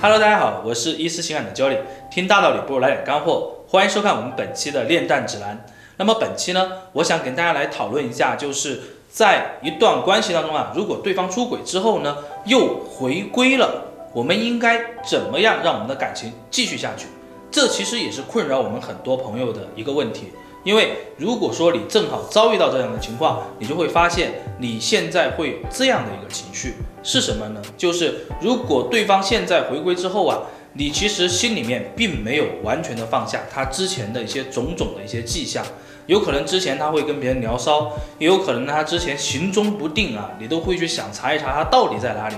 [0.00, 5.66] Hello，大家好，我是伊思情感的教练，听大道理不如来点干货，欢迎收看我们本期的恋战指南。
[5.96, 8.80] 那么本期呢，我想跟大家来讨论一下，就是
[9.10, 17.08] 在一段关系当中啊，如果对方出轨之后呢，又回归了，我们应该怎么样让我们的感情继续下去？
[17.50, 20.32] 这其实也是困扰我们很多朋友的一个问题。
[20.64, 27.62] 因为如果说你正好遭遇到这样的情况，你就会发现你现在会有这样的一个情绪是什么呢？
[27.76, 30.42] 就是如果对方现在回归之后啊，
[30.74, 35.64] 你其实心里面并没有完全的放下他之前的一些种种的一些迹象，
[36.06, 42.36] 有可能之前他会跟别人聊骚，也有可能他之前行踪不定啊，你都会去想查一查他到底在哪里。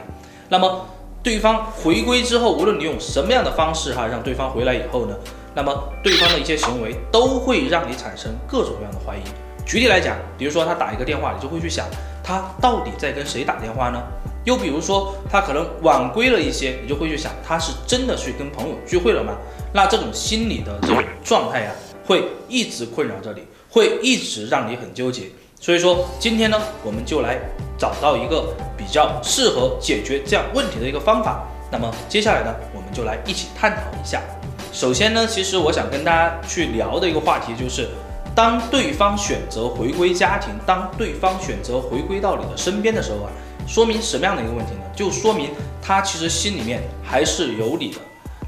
[0.50, 0.86] 那么
[1.22, 5.16] 对方回归之后，无论你用什么样的方式哈，让对方回来以后呢？
[5.54, 9.22] 那么对方的一些行为都会让你产生各种各样的怀疑。
[9.66, 11.86] 举例来讲，比如说他打一个电话，你就会去想
[12.24, 14.02] 他到底在跟谁打电话呢？
[14.44, 19.34] 又比如说他可能晚归了一些，你就会去想他是真的去跟朋友聚会了吗？
[19.72, 21.72] 那这种心理的这种状态呀，
[22.06, 25.24] 会一直困扰着你，会一直让你很纠结。
[25.60, 27.38] 所以说今天呢，我们就来
[27.78, 31.46] 找到一个比较适合解决这样问题的一个方法。
[31.70, 34.22] 那么接下来呢，我们就来一起探讨一下。
[34.72, 37.88] 首先呢，其实我想跟大家去聊的一个话题就是，
[38.34, 43.30] 当对方选择回归家庭，当对方选择回归到你的身边的时候啊，
[43.66, 44.80] 说明什么样的一个问题呢？
[44.94, 45.50] 就说明
[45.82, 47.98] 他其实心里面还是有你的。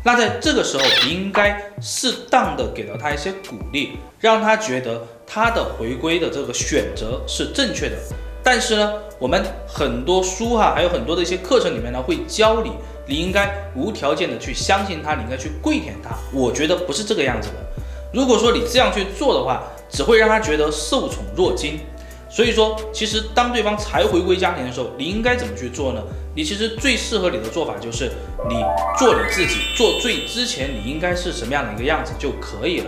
[0.05, 7.97] 那在这个时候，你应该适当的给到他一些鼓励，让他觉得他的回归的这个选择是正确的。
[8.43, 12.73] 但是呢，我们很多书哈，还有很多的一些课程里面呢，会教你。
[13.05, 16.11] 你应该无条件的去相信他，你应该去跪舔他。
[16.33, 17.55] 我觉得不是这个样子的。
[18.13, 21.81] 如果说你这样去做的话，只会让他觉得受宠若惊。
[22.31, 26.03] 所以说，其实当对方才回归家庭的时候，你应该怎么去做呢？
[26.35, 28.11] 你其实最适合你的做法就是
[28.49, 28.55] 你
[28.97, 32.87] 做你自己，做最之前你应该是什么样的一个样子就可以了。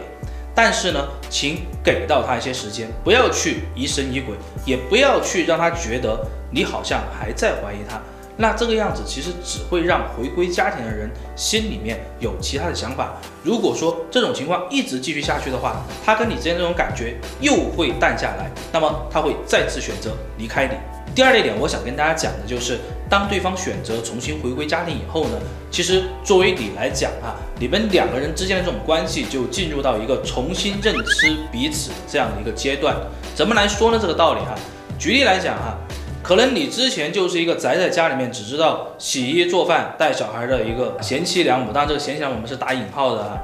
[0.54, 8.00] 但是呢，请给到他一些时间，不要去疑神疑鬼，也不要去让他觉得你好像还在怀疑他。
[8.36, 13.14] 那这个样子其实只会让回归家庭的人心里面有其他的想法。
[13.44, 20.74] 如果说这种情况一直继续下去的话，他跟你之间这种感觉又会淡下来，那么他会再次选择离开你。
[21.14, 25.38] 第二类点，我想跟大家讲的就是，当对方选择重新回归家庭以后呢，
[25.70, 32.96] 其实作为你来讲啊，你们两个人之间的这种关系就进入到一个重新认知彼此这样的一个阶段。
[33.34, 33.98] 怎么来说呢？
[34.00, 34.54] 这个道理哈，
[34.98, 35.76] 举例来讲哈。
[36.22, 43.38] 可能你之前就是一个宅在家里面，只知道洗衣做饭带小孩的一个贤妻良母，当然这个贤妻良母我们是打引号的啊。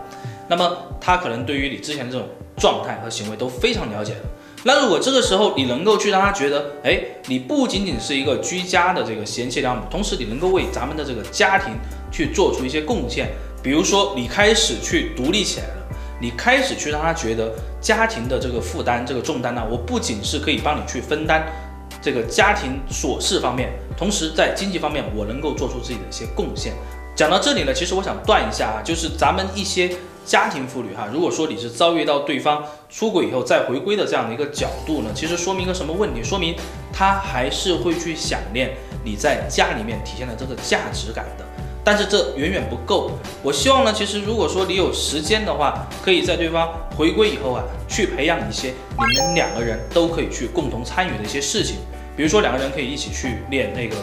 [0.49, 4.21] 那么他可能对于你之前的这种状态和行为都非常了解的。
[4.63, 11.73] 那如果这个时候你能够去让他觉得，哎，你不仅仅是一个居家的这个贤妻良母，同时你能够为咱们的这个家庭
[12.13, 13.29] 去做出一些贡献，
[13.63, 15.87] 比如说你开始去独立起来了，
[16.21, 17.51] 你开始去让他觉得
[17.81, 21.47] 家庭的这个负担、这个重担呢，我不仅是可以帮你去分担。
[22.03, 26.73] 这个家庭琐事方面，同时在经济方面，我能够做出自己的一些贡献。
[27.21, 29.95] 讲到这里呢，其实我想断一下啊，就是咱们一些
[30.25, 36.25] 家庭妇女哈，如果说你是遭遇到对方出轨以后再回归的这样的一个角度呢，其实说明一个什么问题？
[36.25, 36.57] 说明
[36.91, 41.45] 他还是会去想念你在家里面体现的这个价值感的。
[41.85, 43.11] 但是这远远不够。
[43.43, 51.77] 我希望呢，其实如果说你有时间的话，可以在对方回归以后啊，去培养一些你们两个人都可以去共同参与的一些事情。
[52.17, 53.97] 比如说两个人可以一起去练那个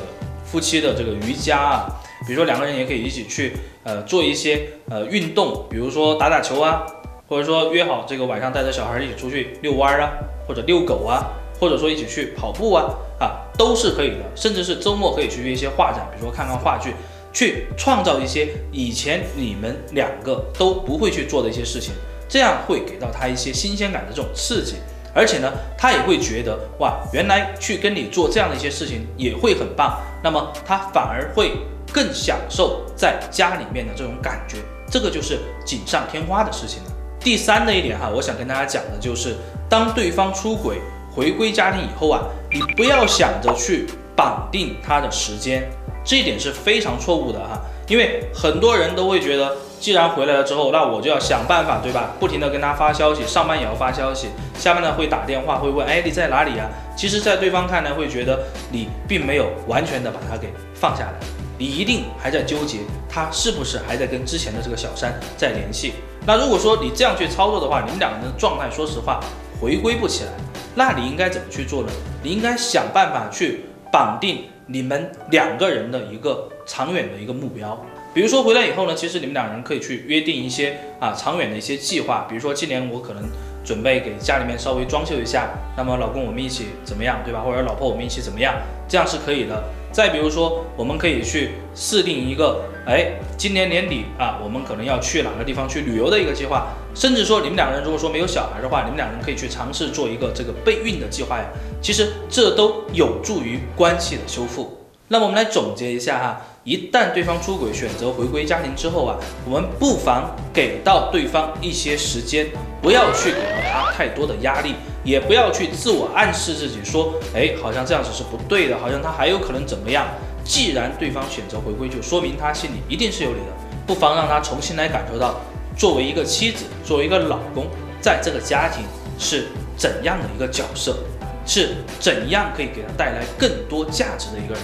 [0.46, 1.90] 夫妻的这个瑜伽啊，
[2.28, 6.86] 比如说两个人也可以一起去呃做一些呃运动，比如说打打球啊，
[7.30, 10.12] 或者说约好这个晚上带着小孩一起出去遛弯啊，
[10.48, 14.26] 或者遛狗啊，或者说一起去跑步啊啊都是可以的。
[14.36, 16.94] 甚至是周末可以去约一些画展，比如说看看话剧。
[17.34, 21.94] 去创造一些以前你们两个都不会去做的一些事情，
[22.28, 24.78] 这样会给到他一些新鲜感的这种刺激，
[25.14, 31.58] 而且呢，他也会觉得哇，原来去跟你做这样的一些事情也会很棒，那么他反而会
[31.94, 34.58] 更享受在家里面的这种感觉，
[34.90, 36.92] 这个就是锦上添花的事情了。
[37.20, 39.36] 第三的一点哈，我想跟大家讲的就是，
[39.68, 40.80] 当对方出轨
[41.14, 42.22] 回归家庭以后啊，
[42.52, 45.70] 你不要想着去绑定他的时间。
[46.08, 52.14] 这一点是非常错误的哈，因为很多人都会觉得，既然回来了之后，那我就要想办法，对吧？
[52.18, 56.70] 不停的跟他发消息，上班也要发消息，下班呢会打电话，会问，哎，你在哪里呀？
[56.96, 58.40] 其实，在对方看来，会觉得
[58.72, 61.14] 你并没有完全的把他给放下来，
[61.58, 62.80] 你一定还在纠结
[63.10, 65.92] 他是不是还在跟之前的这个小三在联系。
[66.26, 69.20] 那如果说你这样去操作的话，你们两个人的状态，说实话，
[69.60, 70.32] 回归不起来，
[70.74, 71.90] 那你应该怎么去做呢？
[72.24, 74.46] 你应该想办法去绑定。
[74.68, 77.82] 你们两个人的一个长远的一个目标，
[78.14, 83.24] 比如说回来以后呢，其实你们两人可以去约定一些啊长远的一些计划，比如说今年我可能
[83.64, 87.42] 准备给家里面稍微装修一下，那么老公我们一起怎么样，对吧？
[87.42, 88.56] 或者老婆我们一起怎么样，
[88.88, 89.64] 这样是可以的。
[89.92, 96.68] 再比如说，我们可以去设定一个，哎，今年年底啊，我们可能要去哪个地方去旅游的一个计划，
[96.98, 101.46] 甚至说你们两个人如果说没有小孩的话，你们两个人可以去尝试做一个这个备孕的计划呀。
[101.80, 104.76] 其实这都有助于关系的修复。
[105.10, 109.16] 那么我们来总结一下哈，一旦对方出轨选择回归家庭之后啊，
[109.46, 112.48] 我们不妨给到对方一些时间，
[112.82, 114.74] 不要去给到他太多的压力，
[115.04, 120.08] 也不要去自我暗示自己说，哎，好像这样子是不对的，好像他还有可能怎么样。
[120.44, 123.54] 既然对方选择回归，就说明他心里一定是有你的，
[123.86, 125.40] 不妨让他重新来感受到，
[125.78, 127.68] 作为一个妻子，作为一个老公，
[128.02, 128.84] 在这个家庭
[129.20, 129.46] 是
[129.78, 130.98] 怎样的一个角色，
[131.46, 134.64] 是怎样可以给他带来更多价值的一个人。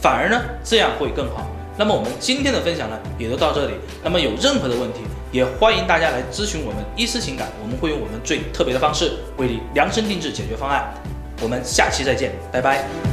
[0.00, 1.46] 反而呢，这样会更好。
[1.78, 3.74] 那么我们今天的分享呢，也就到这里。
[4.04, 5.00] 那么有任何的问题，
[5.32, 10.92] 也欢迎大家来咨询我们伊思情感，我们会用我们最特别的方式为你量身定制解决方案。
[11.40, 13.09] 我们下期再见，拜拜。